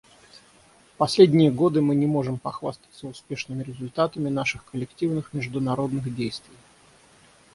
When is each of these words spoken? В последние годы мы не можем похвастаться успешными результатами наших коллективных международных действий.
В 0.87 0.97
последние 0.97 1.51
годы 1.51 1.79
мы 1.79 1.93
не 1.93 2.07
можем 2.07 2.39
похвастаться 2.39 3.05
успешными 3.05 3.61
результатами 3.61 4.29
наших 4.29 4.65
коллективных 4.65 5.31
международных 5.31 6.15
действий. 6.15 6.57